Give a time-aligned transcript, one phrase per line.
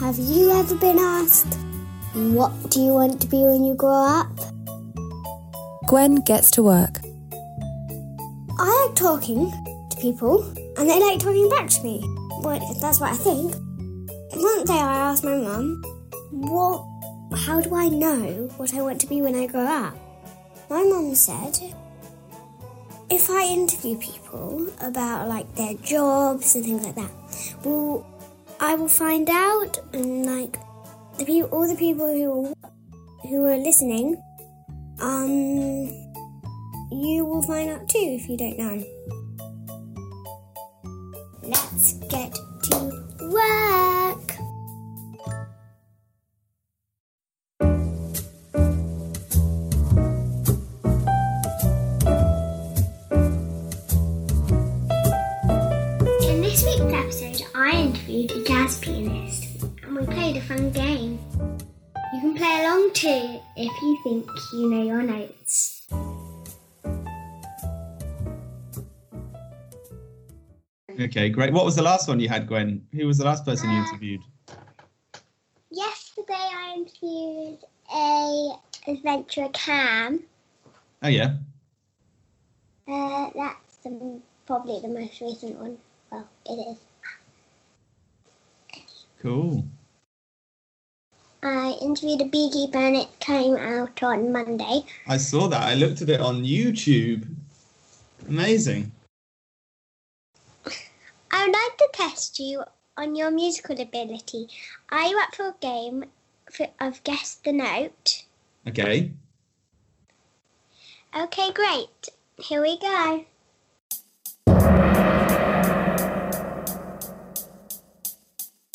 [0.00, 1.56] Have you ever been asked,
[2.12, 4.28] What do you want to be when you grow up?
[5.88, 7.00] Gwen gets to work.
[8.58, 9.50] I like talking
[9.88, 10.44] to people,
[10.76, 12.02] and they like talking back to me.
[12.42, 13.54] Well, that's what I think.
[14.34, 15.82] One day I asked my mum,
[16.30, 16.84] What?
[17.38, 19.96] How do I know what I want to be when I grow up?
[20.68, 21.58] My mum said,
[23.08, 27.10] if I interview people about like their jobs and things like that,
[27.64, 28.04] well,
[28.58, 30.58] I will find out, and like
[31.18, 32.54] the people, all the people who
[33.28, 34.16] who are listening,
[35.00, 35.88] um,
[36.90, 38.84] you will find out too if you don't know.
[41.42, 42.34] Let's get
[42.70, 44.45] to work.
[63.76, 65.86] If you think you know your notes.
[70.98, 71.52] Okay, great.
[71.52, 72.86] What was the last one you had, Gwen?
[72.92, 74.20] Who was the last person you interviewed?
[75.70, 77.58] Yesterday, I interviewed
[77.94, 78.52] a
[78.88, 80.22] adventurer Cam.
[81.02, 81.34] Oh yeah.
[82.88, 85.76] Uh, that's the, probably the most recent one.
[86.10, 86.78] Well, it is.
[89.20, 89.64] Cool.
[91.46, 94.82] I interviewed a beekeeper and it came out on Monday.
[95.06, 95.62] I saw that.
[95.62, 97.24] I looked at it on YouTube.
[98.28, 98.90] Amazing.
[101.30, 102.64] I would like to test you
[102.96, 104.48] on your musical ability.
[104.90, 106.06] Are you up for a game
[106.50, 108.24] for, of Guess the Note?
[108.66, 109.12] Okay.
[111.16, 112.08] Okay, great.
[112.38, 113.24] Here we go.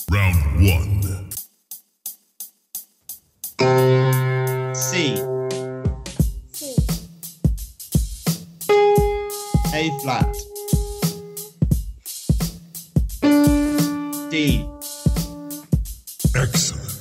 [0.09, 0.90] Round one.
[9.81, 10.35] A flat.
[14.29, 14.63] D.
[16.35, 16.91] Excellent.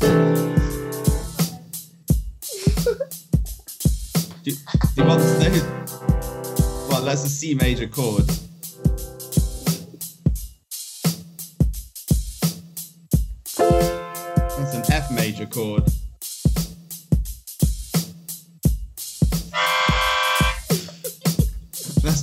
[4.44, 4.52] Do, do
[4.98, 5.50] you want to know?
[6.88, 8.28] Well, that's a C major chord.
[13.58, 15.82] That's an F major chord.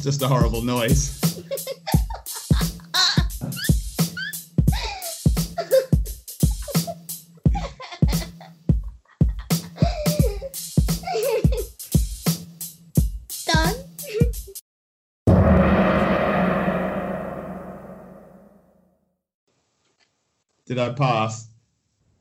[0.07, 1.19] Just a horrible noise.
[13.45, 13.75] Done.
[20.67, 21.49] Did I pass?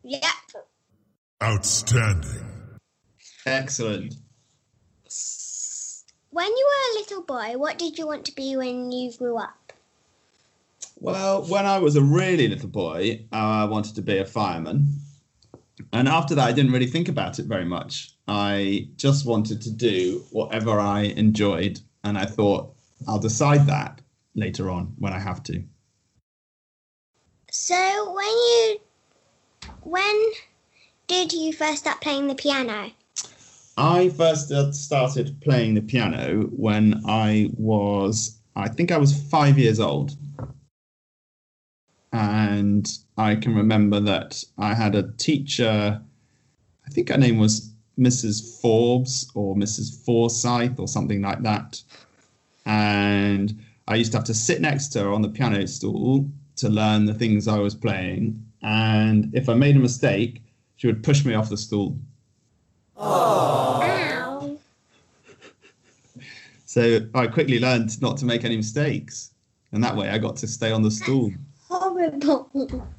[0.03, 0.23] yep.
[1.41, 2.79] Outstanding.
[3.47, 4.17] Excellent.
[6.37, 9.39] When you were a little boy, what did you want to be when you grew
[9.39, 9.73] up?
[11.01, 14.87] Well, when I was a really little boy, I wanted to be a fireman.
[15.95, 18.11] And after that, I didn't really think about it very much.
[18.29, 21.81] I just wanted to do whatever I enjoyed.
[22.05, 22.75] And I thought,
[23.09, 24.03] I'll decide that
[24.35, 25.65] later on when I have to.
[27.51, 28.81] So when you
[29.85, 30.33] when
[31.07, 32.91] did you first start playing the piano?
[33.77, 39.59] I first uh, started playing the piano when I was, I think I was five
[39.59, 40.17] years old.
[42.13, 46.01] And I can remember that I had a teacher,
[46.87, 48.61] I think her name was Mrs.
[48.61, 50.05] Forbes or Mrs.
[50.05, 51.83] Forsyth or something like that.
[52.65, 56.69] And I used to have to sit next to her on the piano stool to
[56.71, 58.43] learn the things I was playing.
[58.63, 60.43] And if I made a mistake,
[60.77, 61.99] she would push me off the stool.
[62.99, 64.59] Ow.
[66.65, 69.33] So I quickly learned not to make any mistakes.
[69.73, 71.33] And that way I got to stay on the stool.
[71.69, 72.51] Horrible.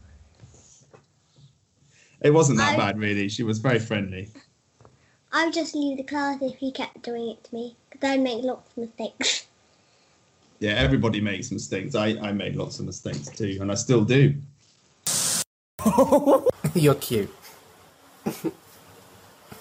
[2.19, 3.29] It wasn't that I- bad, really.
[3.29, 4.29] She was very friendly.
[5.31, 8.21] I would just leave the class if you kept doing it to me, because I'd
[8.21, 9.45] make lots of mistakes.
[10.59, 11.93] Yeah, everybody makes mistakes.
[11.93, 14.33] I, I made lots of mistakes too, and I still do.
[16.73, 17.31] You're cute.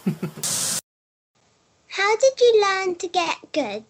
[1.89, 3.85] How did you learn to get good?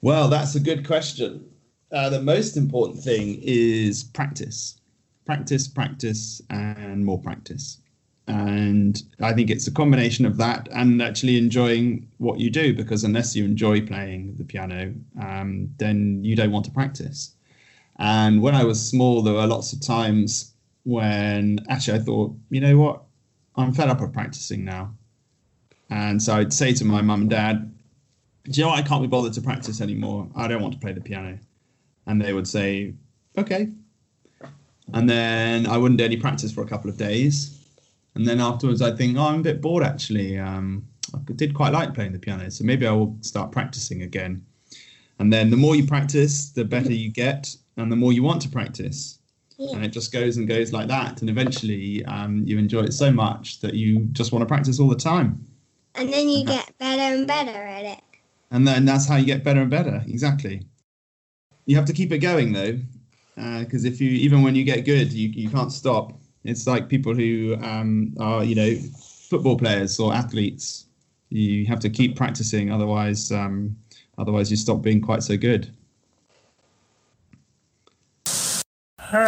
[0.00, 1.48] Well, that's a good question.
[1.92, 4.80] Uh, the most important thing is practice.
[5.26, 7.78] Practice, practice, and more practice.
[8.26, 13.04] And I think it's a combination of that and actually enjoying what you do because
[13.04, 17.36] unless you enjoy playing the piano, um, then you don't want to practice.
[17.98, 20.52] And when I was small, there were lots of times
[20.82, 23.02] when actually I thought, you know what,
[23.56, 24.94] I'm fed up of practicing now.
[25.90, 27.74] And so I'd say to my mum and dad,
[28.44, 28.78] do you know what?
[28.78, 30.28] I can't be bothered to practice anymore.
[30.34, 31.38] I don't want to play the piano.
[32.06, 32.94] And they would say,
[33.36, 33.68] okay.
[34.92, 37.58] And then I wouldn't do any practice for a couple of days.
[38.14, 40.38] And then afterwards, I'd think, oh, I'm a bit bored actually.
[40.38, 44.44] Um, I did quite like playing the piano, so maybe I will start practicing again.
[45.18, 48.42] And then the more you practice, the better you get, and the more you want
[48.42, 49.18] to practice.
[49.62, 49.76] Yeah.
[49.76, 51.20] And it just goes and goes like that.
[51.20, 54.88] And eventually, um, you enjoy it so much that you just want to practice all
[54.88, 55.46] the time.
[55.94, 58.00] And then you get better and better at it.
[58.50, 60.02] And then that's how you get better and better.
[60.08, 60.66] Exactly.
[61.66, 62.76] You have to keep it going though,
[63.60, 66.12] because uh, if you even when you get good, you, you can't stop.
[66.42, 68.74] It's like people who um, are you know
[69.30, 70.86] football players or athletes.
[71.28, 73.76] You have to keep practicing, otherwise um,
[74.18, 75.72] otherwise you stop being quite so good.
[79.12, 79.20] Did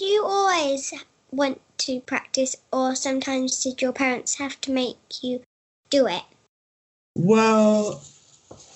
[0.00, 0.94] you always
[1.30, 5.42] want to practice, or sometimes did your parents have to make you
[5.90, 6.22] do it?
[7.14, 8.02] Well,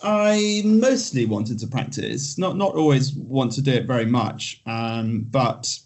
[0.03, 5.21] I mostly wanted to practice, not not always want to do it very much, um,
[5.31, 5.81] but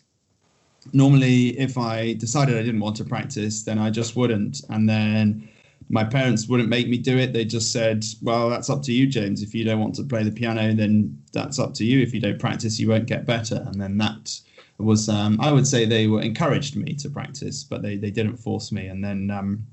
[0.93, 5.49] normally if I decided I didn't want to practice, then I just wouldn't, and then
[5.89, 7.33] my parents wouldn't make me do it.
[7.33, 9.43] They just said, "Well, that's up to you, James.
[9.43, 12.01] If you don't want to play the piano, then that's up to you.
[12.01, 14.41] If you don't practice, you won't get better." And then that
[14.79, 18.37] was um, I would say they were encouraged me to practice, but they, they didn't
[18.37, 18.87] force me.
[18.87, 19.67] And then um,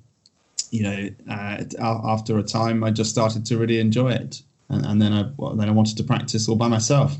[0.71, 5.01] you know uh, after a time, I just started to really enjoy it, and, and
[5.01, 7.15] then I well, then I wanted to practice all by myself.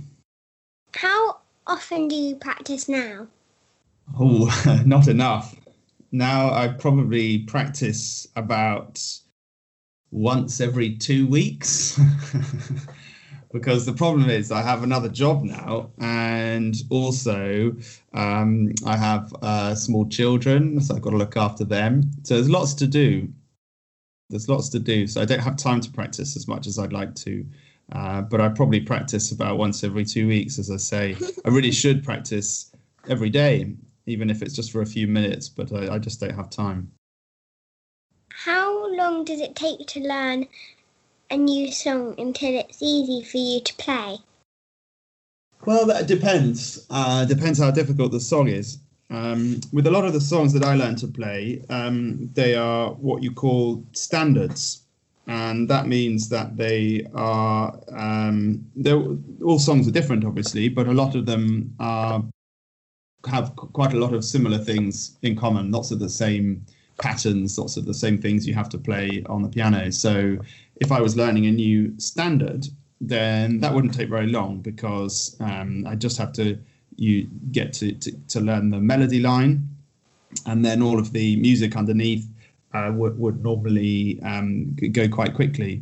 [0.93, 1.37] How
[1.67, 3.27] often do you practice now?
[4.19, 5.55] Oh, not enough.
[6.11, 9.01] Now I probably practice about
[10.11, 11.99] once every two weeks.
[13.51, 17.75] because the problem is I have another job now, and also
[18.13, 22.11] um, I have uh, small children, so I've got to look after them.
[22.23, 23.27] So there's lots to do.
[24.29, 26.93] There's lots to do, so I don't have time to practice as much as I'd
[26.93, 27.45] like to.
[27.91, 31.17] Uh, but I probably practice about once every two weeks, as I say.
[31.43, 32.71] I really should practice
[33.07, 33.73] every day,
[34.09, 36.91] even if it's just for a few minutes, but I, I just don't have time.
[38.31, 40.47] How long does it take to learn
[41.29, 44.17] a new song until it's easy for you to play?
[45.65, 46.85] Well, that depends.
[46.89, 48.79] Uh, depends how difficult the song is.
[49.09, 52.91] Um, with a lot of the songs that I learn to play, um, they are
[52.91, 54.83] what you call standards,
[55.27, 57.77] and that means that they are.
[57.91, 58.65] Um,
[59.43, 62.23] all songs are different, obviously, but a lot of them are
[63.27, 65.71] have quite a lot of similar things in common.
[65.71, 66.65] Lots of the same
[66.99, 69.91] patterns, lots of the same things you have to play on the piano.
[69.91, 70.37] So
[70.77, 72.67] if I was learning a new standard,
[73.01, 76.57] then that wouldn't take very long because um, I just have to
[76.99, 79.67] you get to, to, to, learn the melody line,
[80.45, 82.27] and then all of the music underneath
[82.73, 85.81] uh, would, would normally um, go quite quickly.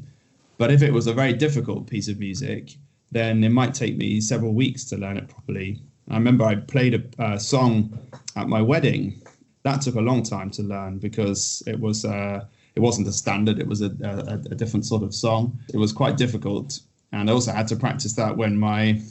[0.60, 2.76] But if it was a very difficult piece of music,
[3.12, 5.82] then it might take me several weeks to learn it properly.
[6.10, 7.98] I remember I played a, a song
[8.36, 9.22] at my wedding.
[9.64, 12.46] That took a long time to learn because it was uh,
[12.76, 13.60] it wasn't a standard.
[13.60, 15.60] It was a, a, a, different sort of song.
[15.74, 16.80] It was quite difficult,
[17.12, 19.02] and I also had to practice that when my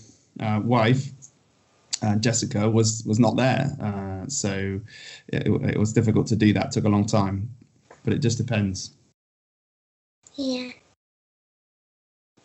[0.40, 1.10] uh, wife
[2.02, 3.76] uh, Jessica was was not there.
[3.80, 4.80] Uh, so
[5.28, 6.66] it, it, was difficult to do that.
[6.66, 7.50] It took a long time,
[8.04, 8.92] but it just depends.
[10.34, 10.72] Yeah.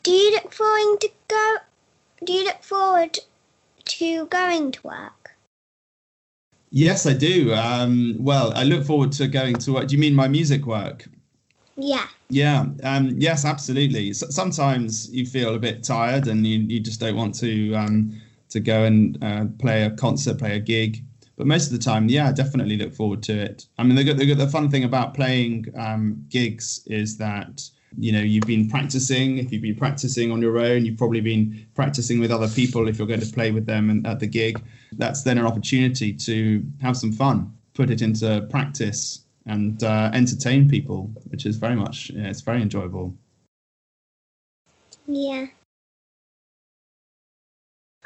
[0.04, 1.58] Do you look forward to go?
[2.26, 3.20] Do you look forward
[3.86, 5.32] to going to work?
[6.70, 7.54] Yes, I do.
[7.54, 9.88] Um, well, I look forward to going to work.
[9.88, 11.06] Do you mean my music work?
[11.76, 12.08] Yeah.
[12.30, 12.66] Yeah.
[12.84, 14.14] Um, yes, absolutely.
[14.14, 18.22] So, sometimes you feel a bit tired and you, you just don't want to um,
[18.50, 21.04] to go and uh, play a concert, play a gig.
[21.38, 23.66] But most of the time, yeah, I definitely look forward to it.
[23.78, 28.22] I mean, the, the, the fun thing about playing um, gigs is that you know
[28.22, 32.32] you've been practicing if you've been practicing on your own you've probably been practicing with
[32.32, 34.62] other people if you're going to play with them and, at the gig
[34.94, 40.70] that's then an opportunity to have some fun put it into practice and uh, entertain
[40.70, 43.16] people which is very much yeah, it's very enjoyable.
[45.08, 45.48] Yeah.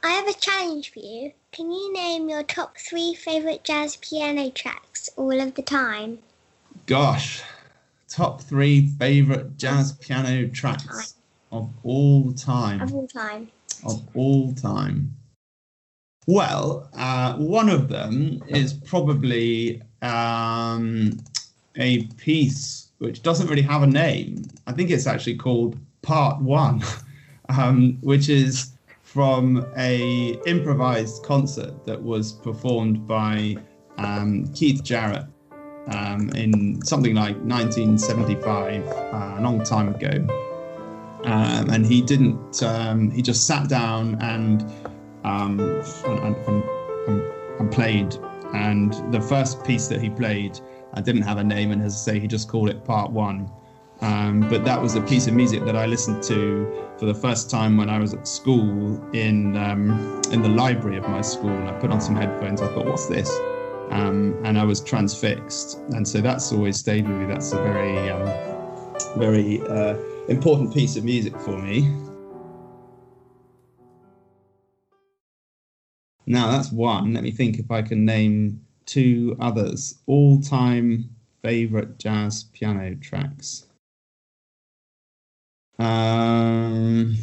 [0.04, 1.32] I have a challenge for you.
[1.52, 6.20] Can you name your top three favorite jazz piano tracks all of the time?
[6.86, 7.42] Gosh
[8.16, 11.16] top three favorite jazz piano tracks
[11.52, 12.82] of all time.
[12.82, 13.52] Of all time.
[13.86, 15.14] Of all time.
[16.26, 21.20] Well, uh, one of them is probably um,
[21.76, 24.44] a piece which doesn't really have a name.
[24.66, 26.82] I think it's actually called Part One
[27.50, 33.58] um, which is from a improvised concert that was performed by
[33.98, 35.26] um, Keith Jarrett
[35.88, 40.26] um, in something like 1975, uh, a long time ago.
[41.26, 42.62] Um, and he didn't.
[42.62, 44.62] Um, he just sat down and
[45.24, 45.60] um,
[46.06, 46.36] and, and,
[47.08, 47.24] and,
[47.60, 48.16] and, played.
[48.54, 50.60] And the first piece that he played,
[50.94, 53.50] I didn't have a name, and as I say, he just called it Part One.
[54.02, 57.50] Um, but that was a piece of music that I listened to for the first
[57.50, 61.50] time when I was at school in um, in the library of my school.
[61.50, 62.62] And I put on some headphones.
[62.62, 63.36] I thought, "What's this?"
[63.92, 65.78] Um, and I was transfixed.
[65.90, 67.26] And so that's always stayed with me.
[67.26, 68.28] That's a very, um,
[69.18, 71.92] very uh, important piece of music for me.
[76.26, 77.14] Now that's one.
[77.14, 79.96] Let me think if I can name two others.
[80.08, 81.10] All-time
[81.44, 83.68] favorite jazz piano tracks.
[85.78, 87.16] Um,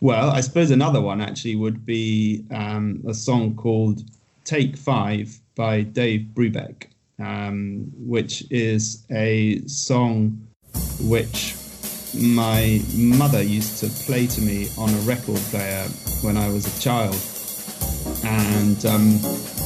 [0.00, 4.02] well, I suppose another one actually would be um, a song called
[4.44, 6.86] Take Five by Dave Brubeck,
[7.18, 10.46] um, which is a song
[11.02, 11.54] which
[12.14, 15.84] my mother used to play to me on a record player
[16.22, 17.16] when I was a child.
[18.24, 19.20] And um,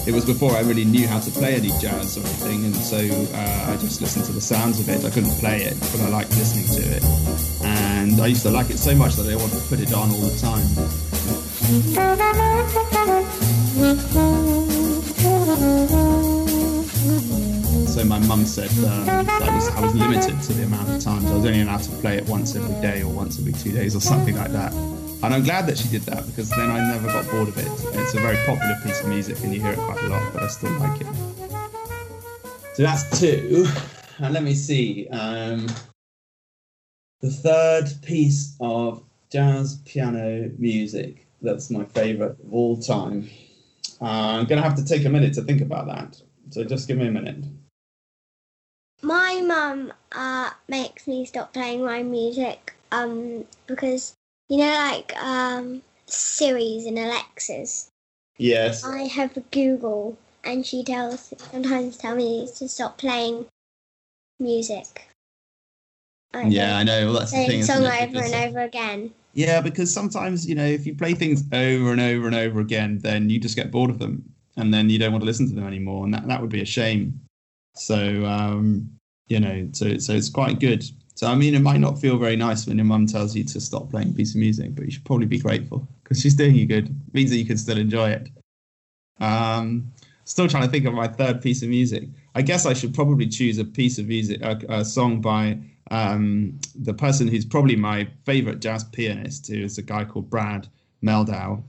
[0.07, 2.99] it was before I really knew how to play any jazz or anything, and so
[2.99, 5.05] uh, I just listened to the sounds of it.
[5.05, 7.64] I couldn't play it, but I liked listening to it.
[7.75, 10.11] And I used to like it so much that I wanted to put it on
[10.11, 10.67] all the time.
[17.87, 21.25] So my mum said I, was, I was limited to the amount of times.
[21.27, 23.97] I was only allowed to play it once every day or once every two days
[23.97, 24.73] or something like that.
[24.73, 27.67] And I'm glad that she did that because then I never got bored of it.
[27.99, 30.43] It's a very popular piece of music and you hear it quite a lot, but
[30.43, 31.07] I still like it.
[32.75, 33.67] So that's two.
[34.19, 35.09] And let me see.
[35.09, 35.67] Um,
[37.25, 39.03] the third piece of
[39.33, 43.31] jazz piano music that's my favourite of all time.
[43.99, 46.21] Uh, I'm going to have to take a minute to think about that.
[46.51, 47.45] So just give me a minute.
[49.01, 54.15] My mum uh, makes me stop playing my music um, because
[54.51, 57.89] you know, like um, Siri's and Alexa's.
[58.37, 58.85] Yes.
[58.85, 63.47] I have Google, and she tells sometimes tell me to stop playing
[64.39, 65.09] music.
[66.43, 67.07] Yeah, I know.
[67.07, 67.63] Well, that's the thing.
[67.63, 69.13] Song over and over again.
[69.35, 72.99] Yeah, because sometimes you know, if you play things over and over and over again,
[72.99, 74.25] then you just get bored of them,
[74.57, 76.63] and then you don't want to listen to them anymore, and that that would be
[76.63, 77.21] a shame.
[77.75, 78.89] So, um,
[79.27, 82.37] you know, so so it's quite good so I mean, it might not feel very
[82.37, 84.91] nice when your mum tells you to stop playing a piece of music, but you
[84.91, 86.89] should probably be grateful because she's doing you good.
[86.89, 88.29] It means that you can still enjoy it.
[89.21, 89.93] Um,
[90.25, 92.09] still trying to think of my third piece of music.
[92.35, 95.59] I guess I should probably choose a piece of music, a, a song by
[95.91, 100.69] um, the person who's probably my favorite jazz pianist, is a guy called Brad
[101.03, 101.63] Mehldau.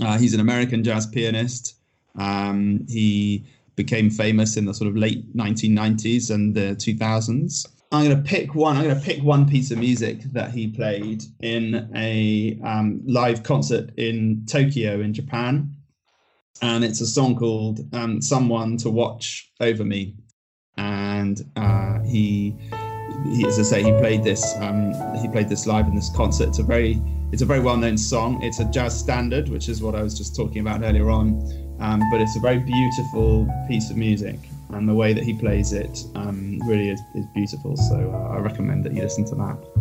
[0.00, 1.76] Uh, he's an American jazz pianist.
[2.16, 3.44] Um, he
[3.76, 7.66] became famous in the sort of late 1990s and the 2000s.
[7.92, 8.76] I'm going to pick one.
[8.76, 13.42] I'm going to pick one piece of music that he played in a um, live
[13.42, 15.72] concert in Tokyo, in Japan,
[16.60, 20.16] and it's a song called um, "Someone to Watch Over Me."
[20.76, 22.56] And uh, he,
[23.24, 24.54] he, as I say, he played this.
[24.60, 26.48] Um, he played this live in this concert.
[26.48, 27.00] It's a very,
[27.32, 28.42] it's a very well-known song.
[28.42, 31.40] It's a jazz standard, which is what I was just talking about earlier on.
[31.80, 34.38] Um, but it's a very beautiful piece of music
[34.70, 37.76] and the way that he plays it um, really is, is beautiful.
[37.76, 39.75] So uh, I recommend that you listen to that.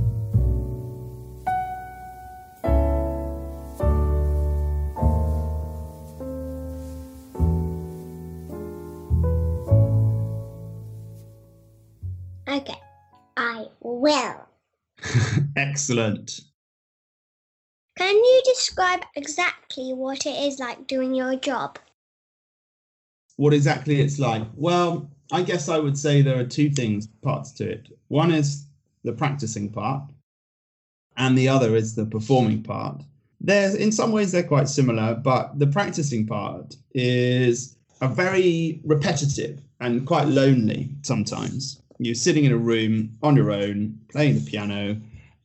[15.75, 16.39] Excellent.
[17.97, 21.79] Can you describe exactly what it is like doing your job?
[23.37, 24.43] what exactly it's like.
[24.55, 27.89] Well, I guess I would say there are two things, parts to it.
[28.07, 28.67] One is
[29.03, 30.03] the practicing part,
[31.17, 33.03] and the other is the performing part.
[33.41, 39.59] There's in some ways they're quite similar, but the practicing part is a very repetitive
[39.81, 41.81] and quite lonely sometimes.
[41.99, 44.95] You're sitting in a room on your own, playing the piano,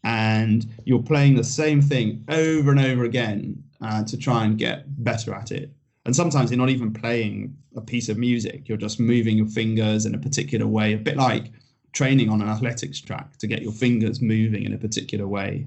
[0.04, 4.85] and you're playing the same thing over and over again uh, to try and get
[5.04, 5.71] better at it.
[6.07, 8.69] And sometimes you're not even playing a piece of music.
[8.69, 11.52] You're just moving your fingers in a particular way a bit like
[11.92, 15.66] training on an athletics track to get your fingers moving in a particular way.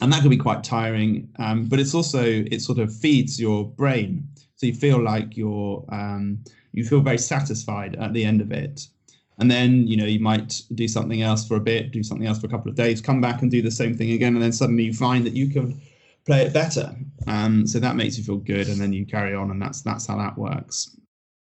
[0.00, 3.64] And that can be quite tiring um, but it's also it sort of feeds your
[3.64, 4.26] brain.
[4.56, 8.88] So you feel like you're um, you feel very satisfied at the end of it
[9.38, 12.40] and then you know you might do something else for a bit do something else
[12.40, 14.52] for a couple of days come back and do the same thing again and then
[14.52, 15.80] suddenly you find that you can
[16.28, 16.94] play it better.
[17.26, 20.06] Um, so that makes you feel good and then you carry on and that's that's
[20.06, 20.94] how that works.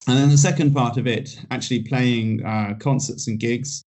[0.08, 3.84] And then the second part of it actually playing uh, concerts and gigs.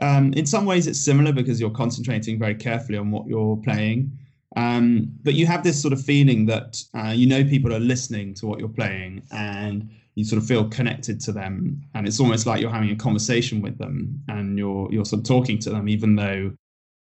[0.00, 4.16] Um, in some ways it's similar because you're concentrating very carefully on what you're playing.
[4.56, 8.32] Um, but you have this sort of feeling that uh, you know people are listening
[8.34, 12.46] to what you're playing and you sort of feel connected to them and it's almost
[12.46, 15.88] like you're having a conversation with them and you're you're sort of talking to them
[15.88, 16.52] even though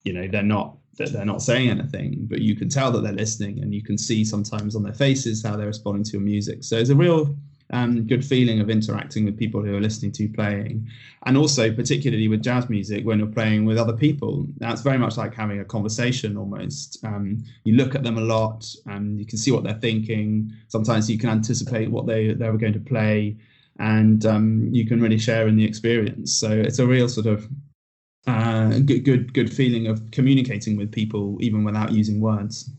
[0.03, 3.13] you know they're not that they're not saying anything but you can tell that they're
[3.13, 6.63] listening and you can see sometimes on their faces how they're responding to your music.
[6.63, 7.35] So it's a real
[7.71, 10.87] um, good feeling of interacting with people who are listening to playing.
[11.25, 15.17] And also, particularly with jazz music, when you're playing with other people, that's very much
[15.17, 17.03] like having a conversation almost.
[17.03, 20.51] Um, you look at them a lot and you can see what they're thinking.
[20.67, 23.37] Sometimes you can anticipate what they, they were going to play
[23.79, 26.33] and um, you can really share in the experience.
[26.33, 27.47] So it's a real sort of
[28.27, 32.69] uh, good, good, good feeling of communicating with people even without using words.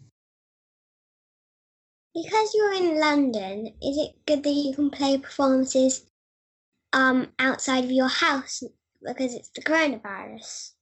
[2.14, 6.04] Because you're in London, is it good that you can play performances
[6.92, 8.62] um, outside of your house
[9.02, 10.72] because it's the coronavirus?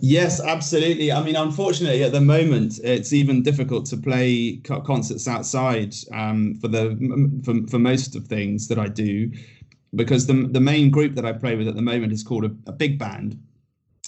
[0.00, 1.12] Yes, absolutely.
[1.12, 6.68] I mean, unfortunately, at the moment, it's even difficult to play concerts outside um, for
[6.68, 9.30] the for, for most of things that I do,
[9.94, 12.54] because the the main group that I play with at the moment is called a,
[12.66, 13.40] a big band,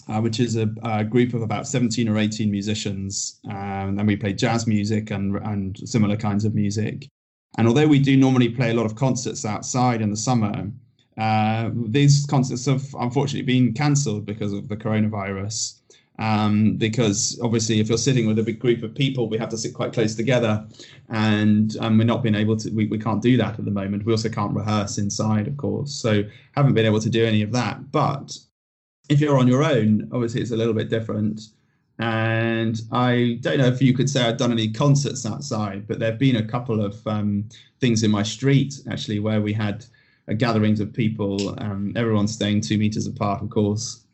[0.08, 3.40] uh, which is a, a, group of about 17 or 18 musicians.
[3.48, 7.08] Um, and we play jazz music and, and similar kinds of music.
[7.56, 10.70] And although we do normally play a lot of concerts outside in the summer,
[11.16, 15.80] uh, these concerts have unfortunately been cancelled because of the coronavirus.
[16.18, 19.58] Um, because obviously, if you're sitting with a big group of people, we have to
[19.58, 20.64] sit quite close together,
[21.08, 22.70] and um, we're not being able to.
[22.70, 24.04] We, we can't do that at the moment.
[24.04, 25.92] We also can't rehearse inside, of course.
[25.92, 27.90] So haven't been able to do any of that.
[27.90, 28.38] But
[29.08, 31.48] if you're on your own, obviously it's a little bit different.
[31.98, 36.10] And I don't know if you could say I've done any concerts outside, but there
[36.10, 37.48] have been a couple of um,
[37.80, 39.86] things in my street actually where we had
[40.38, 44.04] gatherings of people, um, everyone staying two meters apart, of course,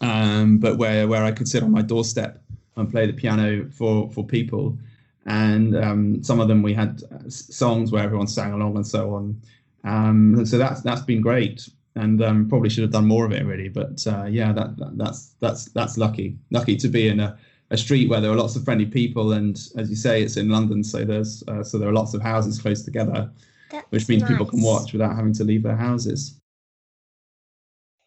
[0.00, 2.40] um, but where where I could sit on my doorstep
[2.76, 4.78] and play the piano for for people.
[5.26, 9.40] And um, some of them we had songs where everyone sang along and so on.
[9.84, 13.44] Um, so that's that's been great and um, probably should have done more of it
[13.44, 13.68] really.
[13.68, 16.38] But uh, yeah, that, that, that's that's that's lucky.
[16.50, 17.36] Lucky to be in a,
[17.70, 20.48] a street where there are lots of friendly people, and as you say, it's in
[20.48, 23.30] London, so there's uh, so there are lots of houses close together,
[23.70, 24.30] that's which means nice.
[24.30, 26.40] people can watch without having to leave their houses.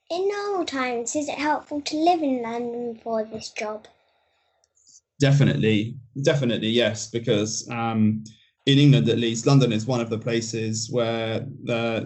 [0.09, 3.87] In normal times, is it helpful to live in London for this job?
[5.19, 7.69] Definitely, definitely yes, because.
[7.69, 8.23] Um,
[8.65, 12.01] in England, at least, London is one of the places where the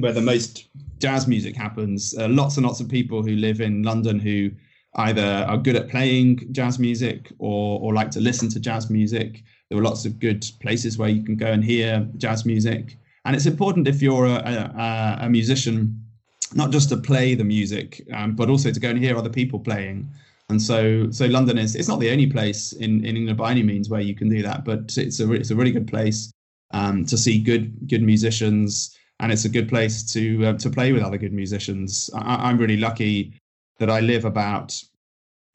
[0.00, 2.16] where the most jazz music happens.
[2.18, 4.50] Uh, lots and lots of people who live in London who
[4.96, 9.44] either are good at playing jazz music or or like to listen to jazz music.
[9.68, 13.36] There are lots of good places where you can go and hear jazz music, and
[13.36, 16.04] it's important if you're a, a, a musician,
[16.54, 19.60] not just to play the music, um, but also to go and hear other people
[19.60, 20.08] playing.
[20.50, 23.62] And so, so London is it's not the only place in, in England by any
[23.62, 26.32] means where you can do that, but it's a it's a really good place
[26.70, 30.92] um, to see good good musicians, and it's a good place to uh, to play
[30.92, 32.08] with other good musicians.
[32.14, 33.34] I, I'm really lucky
[33.78, 34.82] that I live about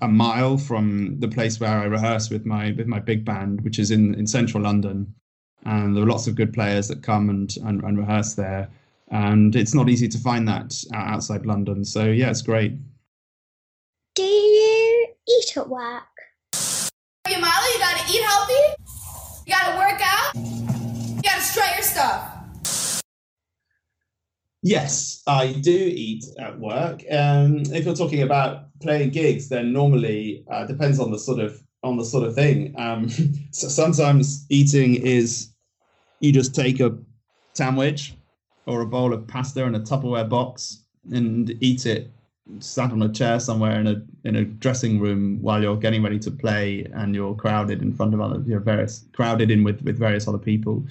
[0.02, 3.80] a mile from the place where I rehearse with my with my big band, which
[3.80, 5.12] is in in central London,
[5.66, 8.70] and there are lots of good players that come and and, and rehearse there.
[9.10, 11.84] And it's not easy to find that outside London.
[11.84, 12.74] So yeah, it's great.
[14.16, 16.04] Do you eat at work?
[17.28, 18.84] Hey, Molly, you gotta eat healthy.
[19.48, 20.36] You gotta work out.
[20.36, 23.02] You gotta strut your stuff.
[24.62, 27.02] Yes, I do eat at work.
[27.10, 31.60] Um, if you're talking about playing gigs, then normally uh, depends on the sort of
[31.82, 32.76] on the sort of thing.
[32.78, 33.10] Um,
[33.52, 35.50] so sometimes eating is
[36.20, 36.96] you just take a
[37.54, 38.14] sandwich
[38.68, 42.12] or a bowl of pasta in a Tupperware box and eat it
[42.60, 46.20] sat on a chair somewhere in a in a dressing room while you're getting ready
[46.20, 49.98] to play and you're crowded in front of other you're various crowded in with with
[49.98, 50.86] various other people.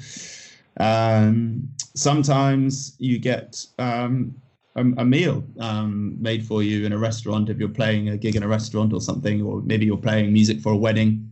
[0.80, 4.34] Um, sometimes you get um,
[4.76, 8.42] a, meal um, made for you in a restaurant if you're playing a gig in
[8.42, 11.30] a restaurant or something or maybe you're playing music for a wedding.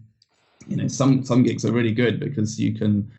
[0.69, 3.11] You know some some gigs are really good because you can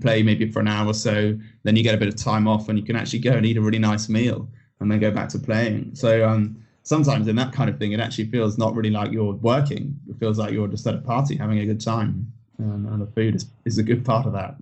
[0.00, 2.68] play maybe for an hour or so then you get a bit of time off
[2.68, 4.48] and you can actually go and eat a really nice meal
[4.80, 5.94] and then go back to playing.
[5.94, 9.34] So um, sometimes in that kind of thing, it actually feels not really like you're
[9.34, 9.98] working.
[10.08, 12.32] It feels like you're just at a party having a good time.
[12.58, 14.56] Um, and the food is, is a good part of that.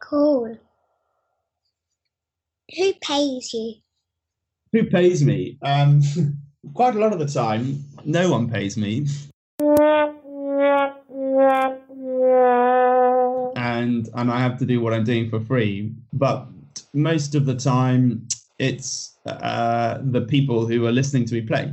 [0.00, 0.58] Cool.
[2.76, 3.74] Who pays you?
[4.72, 5.58] Who pays me?
[5.62, 6.02] Um,
[6.74, 9.06] quite a lot of the time, no one pays me.
[13.56, 15.92] And and I have to do what I'm doing for free.
[16.12, 16.46] But
[16.92, 18.28] most of the time,
[18.60, 21.72] it's uh, the people who are listening to me play.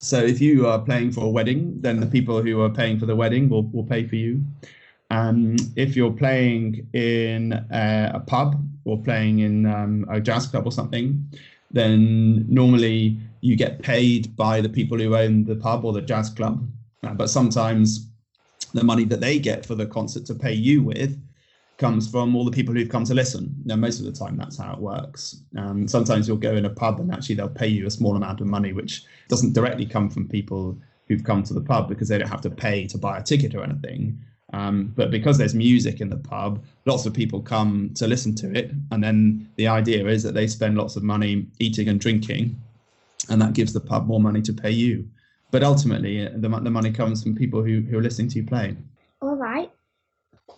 [0.00, 3.06] So if you are playing for a wedding, then the people who are paying for
[3.06, 4.42] the wedding will, will pay for you.
[5.10, 10.66] Um, if you're playing in a, a pub or playing in um, a jazz club
[10.66, 11.22] or something,
[11.70, 16.30] then normally you get paid by the people who own the pub or the jazz
[16.30, 16.66] club.
[17.02, 18.08] Uh, but sometimes
[18.72, 21.20] the money that they get for the concert to pay you with
[21.76, 23.54] comes from all the people who've come to listen.
[23.64, 25.42] Now, most of the time, that's how it works.
[25.56, 28.40] Um, sometimes you'll go in a pub and actually they'll pay you a small amount
[28.40, 32.18] of money, which doesn't directly come from people who've come to the pub because they
[32.18, 34.18] don't have to pay to buy a ticket or anything.
[34.52, 38.56] Um, but because there's music in the pub, lots of people come to listen to
[38.56, 38.70] it.
[38.92, 42.56] And then the idea is that they spend lots of money eating and drinking,
[43.28, 45.08] and that gives the pub more money to pay you.
[45.50, 48.76] But ultimately, the, the money comes from people who, who are listening to you play.
[49.20, 49.72] All right.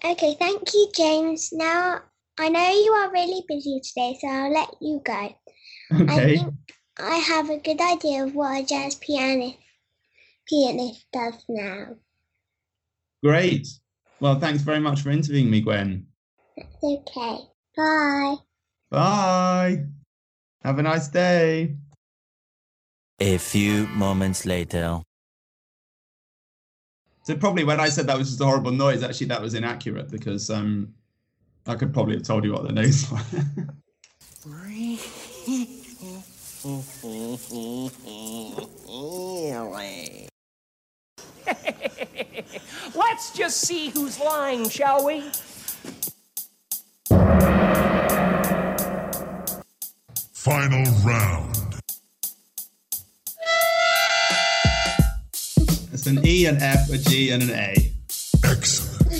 [0.04, 1.50] Okay, thank you, James.
[1.52, 2.00] Now,
[2.38, 5.34] I know you are really busy today, so I'll let you go.
[5.92, 6.04] Okay.
[6.08, 6.54] I think
[6.98, 9.58] I have a good idea of what a jazz pianist
[10.48, 11.96] pianist does now.
[13.22, 13.66] Great.
[14.20, 16.06] Well, thanks very much for interviewing me, Gwen.
[16.56, 17.38] That's okay.
[17.76, 18.36] Bye.
[18.90, 19.84] Bye.
[20.62, 21.76] Have a nice day.
[23.20, 25.00] A few moments later.
[27.26, 30.08] So probably when I said that was just a horrible noise, actually that was inaccurate
[30.12, 30.94] because um,
[31.66, 33.20] I could probably have told you what the noise was.
[42.94, 45.24] Let's just see who's lying, shall we?
[50.32, 51.65] Final round.
[56.06, 57.74] It's an E, an F, a G, and an A.
[58.44, 59.12] Excellent.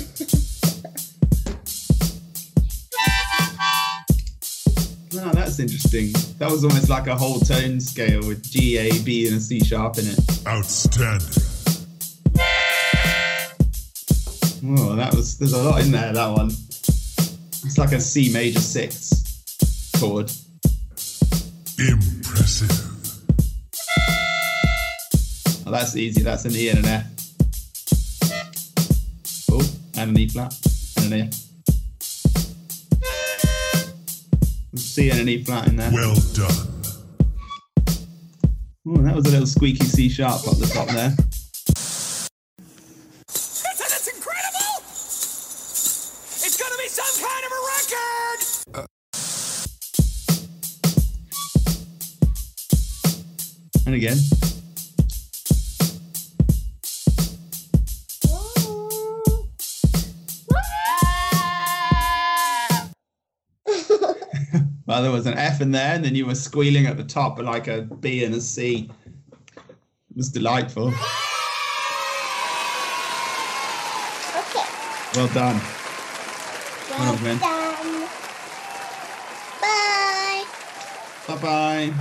[5.19, 6.13] Oh, that's interesting.
[6.37, 9.59] That was almost like a whole tone scale with G, A, B, and a C
[9.59, 10.17] sharp in it.
[10.47, 11.27] Outstanding.
[14.69, 16.13] Oh, that was there's a lot in there.
[16.13, 16.47] That one.
[16.47, 20.31] It's like a C major six chord.
[21.77, 22.86] Impressive.
[25.67, 26.23] Oh, that's easy.
[26.23, 27.03] That's an E and an F.
[29.51, 29.61] Oh,
[29.97, 30.55] and an E flat
[30.95, 31.33] and an F.
[34.79, 35.91] C and an E flat in there.
[35.91, 36.55] Well done.
[38.87, 41.13] Oh, that was a little squeaky C sharp up the top there.
[65.01, 67.67] There was an F in there, and then you were squealing at the top like
[67.67, 68.89] a B and a C.
[69.55, 69.63] It
[70.15, 70.87] was delightful.
[70.87, 70.95] Okay.
[75.15, 75.61] Well done.
[76.89, 77.37] Well Well done.
[77.39, 78.07] done.
[79.61, 80.43] Bye.
[81.27, 81.93] Bye bye.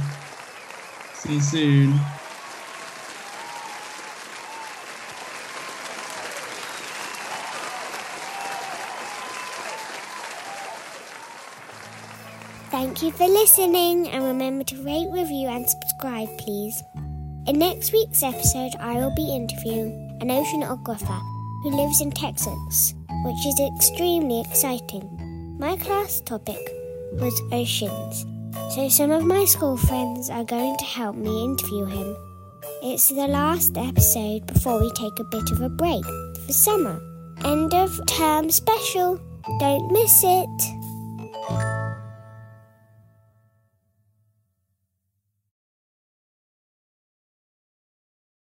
[1.15, 2.01] See you soon.
[12.77, 16.83] Thank you for listening and remember to rate, review, and subscribe, please.
[17.47, 21.19] In next week's episode, I will be interviewing an oceanographer
[21.63, 22.93] who lives in Texas,
[23.25, 25.57] which is extremely exciting.
[25.59, 26.59] My class topic
[27.13, 28.27] was oceans,
[28.75, 32.15] so some of my school friends are going to help me interview him.
[32.83, 36.05] It's the last episode before we take a bit of a break
[36.45, 37.01] for summer.
[37.43, 39.19] End of term special.
[39.61, 40.76] Don't miss it.